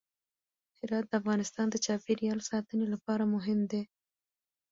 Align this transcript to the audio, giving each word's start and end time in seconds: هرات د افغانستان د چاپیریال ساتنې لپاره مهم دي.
هرات 0.79 1.05
د 1.09 1.13
افغانستان 1.21 1.65
د 1.69 1.75
چاپیریال 1.85 2.39
ساتنې 2.49 2.85
لپاره 2.93 3.23
مهم 3.35 3.59
دي. 3.71 3.81